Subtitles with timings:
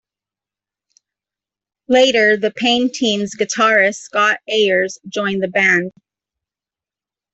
[1.87, 5.91] Later The Pain Teens guitarist Scott Ayers joined the band.